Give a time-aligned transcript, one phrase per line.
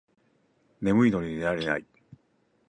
[0.81, 1.85] 眠いのに寝れない